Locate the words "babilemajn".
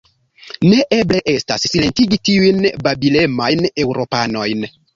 2.89-3.65